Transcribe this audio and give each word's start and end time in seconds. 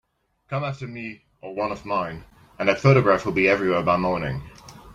Come 0.49 0.63
after 0.63 0.87
me 0.87 1.21
or 1.41 1.53
one 1.53 1.71
of 1.71 1.85
mine, 1.85 2.23
and 2.57 2.67
that 2.67 2.79
photograph 2.79 3.23
will 3.23 3.33
be 3.33 3.47
everywhere 3.47 3.83
by 3.83 3.97
morning. 3.97 4.41